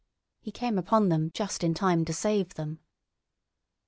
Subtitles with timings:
[0.39, 2.79] He came upon them just in time to save them.